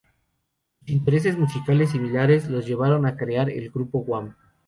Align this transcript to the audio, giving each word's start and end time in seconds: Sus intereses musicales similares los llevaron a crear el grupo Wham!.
Sus 0.79 0.89
intereses 0.89 1.37
musicales 1.37 1.91
similares 1.91 2.49
los 2.49 2.65
llevaron 2.65 3.05
a 3.05 3.15
crear 3.15 3.51
el 3.51 3.69
grupo 3.69 3.99
Wham!. 3.99 4.35